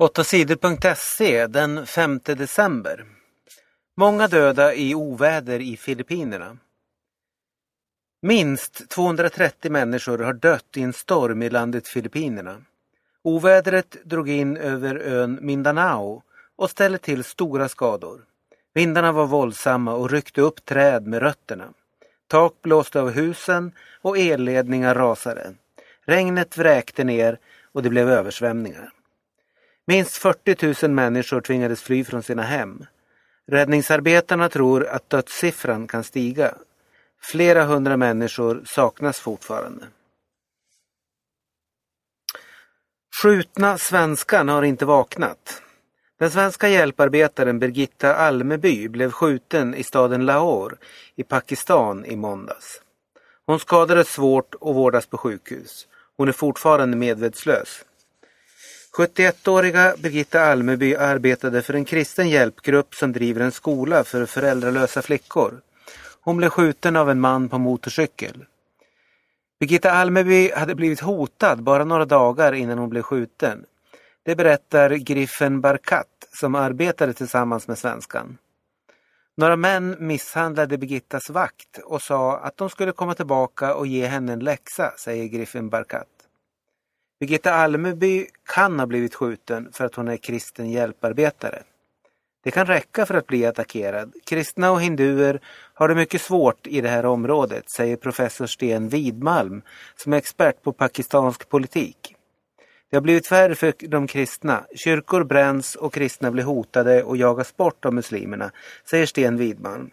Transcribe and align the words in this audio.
8sidor.se 0.00 1.46
den 1.46 1.86
5 1.86 2.20
december. 2.24 3.04
Många 3.96 4.28
döda 4.28 4.74
i 4.74 4.94
oväder 4.94 5.60
i 5.60 5.76
Filippinerna. 5.76 6.56
Minst 8.22 8.88
230 8.88 9.70
människor 9.70 10.18
har 10.18 10.32
dött 10.32 10.76
i 10.76 10.82
en 10.82 10.92
storm 10.92 11.42
i 11.42 11.50
landet 11.50 11.88
Filippinerna. 11.88 12.56
Ovädret 13.22 13.96
drog 14.04 14.28
in 14.28 14.56
över 14.56 14.96
ön 14.96 15.38
Mindanao 15.42 16.22
och 16.56 16.70
ställde 16.70 16.98
till 16.98 17.24
stora 17.24 17.68
skador. 17.68 18.24
Vindarna 18.74 19.12
var 19.12 19.26
våldsamma 19.26 19.94
och 19.94 20.10
ryckte 20.10 20.40
upp 20.40 20.64
träd 20.64 21.06
med 21.06 21.22
rötterna. 21.22 21.68
Tak 22.26 22.54
blåste 22.62 23.00
av 23.00 23.10
husen 23.10 23.72
och 24.00 24.18
elledningar 24.18 24.94
rasade. 24.94 25.54
Regnet 26.04 26.58
vräkte 26.58 27.04
ner 27.04 27.38
och 27.72 27.82
det 27.82 27.90
blev 27.90 28.10
översvämningar. 28.10 28.92
Minst 29.90 30.16
40 30.16 30.86
000 30.86 30.94
människor 30.94 31.40
tvingades 31.40 31.82
fly 31.82 32.04
från 32.04 32.22
sina 32.22 32.42
hem. 32.42 32.84
Räddningsarbetarna 33.46 34.48
tror 34.48 34.86
att 34.86 35.10
dödssiffran 35.10 35.86
kan 35.86 36.04
stiga. 36.04 36.54
Flera 37.22 37.64
hundra 37.64 37.96
människor 37.96 38.62
saknas 38.66 39.20
fortfarande. 39.20 39.86
Skjutna 43.22 43.78
svenskan 43.78 44.48
har 44.48 44.62
inte 44.62 44.84
vaknat. 44.84 45.62
Den 46.18 46.30
svenska 46.30 46.68
hjälparbetaren 46.68 47.58
Birgitta 47.58 48.14
Almeby 48.14 48.88
blev 48.88 49.10
skjuten 49.10 49.74
i 49.74 49.82
staden 49.82 50.26
Lahore 50.26 50.76
i 51.16 51.22
Pakistan 51.22 52.04
i 52.04 52.16
måndags. 52.16 52.82
Hon 53.46 53.60
skadades 53.60 54.08
svårt 54.08 54.54
och 54.54 54.74
vårdas 54.74 55.06
på 55.06 55.18
sjukhus. 55.18 55.88
Hon 56.16 56.28
är 56.28 56.32
fortfarande 56.32 56.96
medvetslös. 56.96 57.84
71-åriga 58.96 59.94
Birgitta 59.98 60.40
Almeby 60.40 60.94
arbetade 60.96 61.62
för 61.62 61.74
en 61.74 61.84
kristen 61.84 62.28
hjälpgrupp 62.28 62.94
som 62.94 63.12
driver 63.12 63.40
en 63.40 63.52
skola 63.52 64.04
för 64.04 64.26
föräldralösa 64.26 65.02
flickor. 65.02 65.60
Hon 66.20 66.36
blev 66.36 66.48
skjuten 66.48 66.96
av 66.96 67.10
en 67.10 67.20
man 67.20 67.48
på 67.48 67.58
motorcykel. 67.58 68.44
Birgitta 69.60 69.92
Almeby 69.92 70.52
hade 70.52 70.74
blivit 70.74 71.00
hotad 71.00 71.62
bara 71.62 71.84
några 71.84 72.04
dagar 72.04 72.52
innan 72.52 72.78
hon 72.78 72.90
blev 72.90 73.02
skjuten. 73.02 73.64
Det 74.22 74.36
berättar 74.36 74.90
Griffen 74.90 75.60
Barkat 75.60 76.06
som 76.32 76.54
arbetade 76.54 77.12
tillsammans 77.12 77.68
med 77.68 77.78
svenskan. 77.78 78.38
Några 79.36 79.56
män 79.56 79.96
misshandlade 79.98 80.78
Birgittas 80.78 81.30
vakt 81.30 81.78
och 81.84 82.02
sa 82.02 82.38
att 82.38 82.56
de 82.56 82.70
skulle 82.70 82.92
komma 82.92 83.14
tillbaka 83.14 83.74
och 83.74 83.86
ge 83.86 84.06
henne 84.06 84.32
en 84.32 84.38
läxa, 84.38 84.92
säger 84.98 85.26
Griffen 85.26 85.68
Barkat. 85.68 86.19
Birgitta 87.20 87.54
Almeby 87.54 88.26
kan 88.46 88.78
ha 88.78 88.86
blivit 88.86 89.14
skjuten 89.14 89.72
för 89.72 89.84
att 89.84 89.94
hon 89.94 90.08
är 90.08 90.16
kristen 90.16 90.70
hjälparbetare. 90.70 91.62
Det 92.42 92.50
kan 92.50 92.66
räcka 92.66 93.06
för 93.06 93.14
att 93.14 93.26
bli 93.26 93.46
attackerad. 93.46 94.14
Kristna 94.26 94.70
och 94.70 94.82
hinduer 94.82 95.40
har 95.74 95.88
det 95.88 95.94
mycket 95.94 96.22
svårt 96.22 96.66
i 96.66 96.80
det 96.80 96.88
här 96.88 97.06
området, 97.06 97.70
säger 97.70 97.96
professor 97.96 98.46
Sten 98.46 98.88
Widmalm 98.88 99.62
som 99.96 100.12
är 100.12 100.16
expert 100.16 100.62
på 100.62 100.72
pakistansk 100.72 101.48
politik. 101.48 102.14
Det 102.90 102.96
har 102.96 103.02
blivit 103.02 103.32
värre 103.32 103.54
för 103.54 103.74
de 103.88 104.06
kristna. 104.06 104.64
Kyrkor 104.74 105.24
bränns 105.24 105.74
och 105.74 105.94
kristna 105.94 106.30
blir 106.30 106.44
hotade 106.44 107.02
och 107.02 107.16
jagas 107.16 107.56
bort 107.56 107.84
av 107.84 107.94
muslimerna, 107.94 108.50
säger 108.90 109.06
Sten 109.06 109.36
Widmalm. 109.36 109.90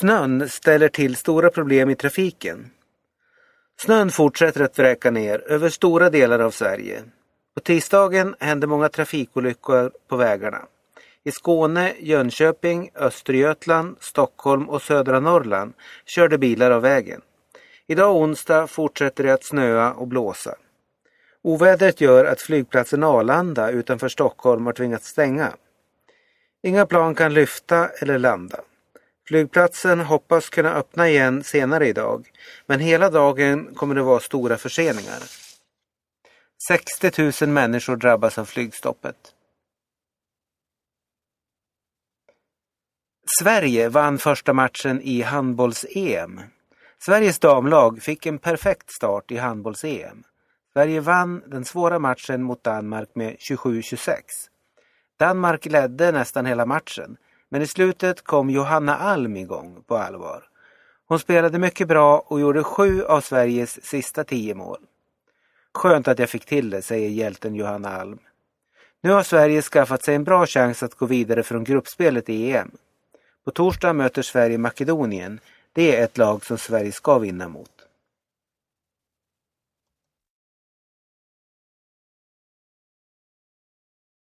Snön 0.00 0.48
ställer 0.48 0.88
till 0.88 1.16
stora 1.16 1.50
problem 1.50 1.90
i 1.90 1.94
trafiken. 1.94 2.70
Snön 3.84 4.10
fortsätter 4.10 4.60
att 4.60 4.78
vräka 4.78 5.10
ner 5.10 5.44
över 5.46 5.68
stora 5.68 6.10
delar 6.10 6.38
av 6.38 6.50
Sverige. 6.50 7.02
På 7.54 7.60
tisdagen 7.60 8.34
hände 8.40 8.66
många 8.66 8.88
trafikolyckor 8.88 9.92
på 10.08 10.16
vägarna. 10.16 10.62
I 11.24 11.30
Skåne, 11.30 11.94
Jönköping, 12.00 12.90
Östergötland, 12.94 13.96
Stockholm 14.00 14.68
och 14.68 14.82
södra 14.82 15.20
Norrland 15.20 15.72
körde 16.06 16.38
bilar 16.38 16.70
av 16.70 16.82
vägen. 16.82 17.20
Idag 17.86 18.16
onsdag 18.16 18.66
fortsätter 18.66 19.24
det 19.24 19.32
att 19.32 19.44
snöa 19.44 19.92
och 19.92 20.08
blåsa. 20.08 20.54
Ovädret 21.42 22.00
gör 22.00 22.24
att 22.24 22.40
flygplatsen 22.40 23.04
Arlanda 23.04 23.70
utanför 23.70 24.08
Stockholm 24.08 24.66
har 24.66 24.72
tvingats 24.72 25.08
stänga. 25.08 25.52
Inga 26.62 26.86
plan 26.86 27.14
kan 27.14 27.34
lyfta 27.34 27.88
eller 27.88 28.18
landa. 28.18 28.60
Flygplatsen 29.30 30.00
hoppas 30.00 30.50
kunna 30.50 30.74
öppna 30.74 31.08
igen 31.08 31.44
senare 31.44 31.88
idag, 31.88 32.30
men 32.66 32.80
hela 32.80 33.10
dagen 33.10 33.74
kommer 33.74 33.94
det 33.94 34.02
vara 34.02 34.20
stora 34.20 34.56
förseningar. 34.56 35.22
60 36.68 37.44
000 37.46 37.54
människor 37.54 37.96
drabbas 37.96 38.38
av 38.38 38.44
flygstoppet. 38.44 39.16
Sverige 43.38 43.88
vann 43.88 44.18
första 44.18 44.52
matchen 44.52 45.00
i 45.02 45.22
handbolls-EM. 45.22 46.40
Sveriges 46.98 47.38
damlag 47.38 48.02
fick 48.02 48.26
en 48.26 48.38
perfekt 48.38 48.90
start 48.90 49.30
i 49.30 49.36
handbolls-EM. 49.36 50.22
Sverige 50.72 51.00
vann 51.00 51.42
den 51.50 51.64
svåra 51.64 51.98
matchen 51.98 52.42
mot 52.42 52.64
Danmark 52.64 53.08
med 53.14 53.36
27-26. 53.36 54.12
Danmark 55.18 55.66
ledde 55.66 56.12
nästan 56.12 56.46
hela 56.46 56.66
matchen, 56.66 57.16
men 57.50 57.62
i 57.62 57.66
slutet 57.66 58.24
kom 58.24 58.50
Johanna 58.50 58.96
Alm 58.96 59.36
igång 59.36 59.82
på 59.86 59.96
allvar. 59.96 60.44
Hon 61.08 61.18
spelade 61.18 61.58
mycket 61.58 61.88
bra 61.88 62.18
och 62.26 62.40
gjorde 62.40 62.62
sju 62.64 63.04
av 63.04 63.20
Sveriges 63.20 63.84
sista 63.84 64.24
tio 64.24 64.54
mål. 64.54 64.78
Skönt 65.74 66.08
att 66.08 66.18
jag 66.18 66.30
fick 66.30 66.44
till 66.44 66.70
det, 66.70 66.82
säger 66.82 67.08
hjälten 67.08 67.54
Johanna 67.54 67.88
Alm. 67.88 68.18
Nu 69.00 69.10
har 69.10 69.22
Sverige 69.22 69.62
skaffat 69.62 70.04
sig 70.04 70.14
en 70.14 70.24
bra 70.24 70.46
chans 70.46 70.82
att 70.82 70.94
gå 70.94 71.06
vidare 71.06 71.42
från 71.42 71.64
gruppspelet 71.64 72.28
i 72.28 72.52
EM. 72.52 72.70
På 73.44 73.50
torsdag 73.50 73.92
möter 73.92 74.22
Sverige 74.22 74.58
Makedonien. 74.58 75.40
Det 75.72 75.96
är 75.96 76.04
ett 76.04 76.18
lag 76.18 76.44
som 76.44 76.58
Sverige 76.58 76.92
ska 76.92 77.18
vinna 77.18 77.48
mot. 77.48 77.79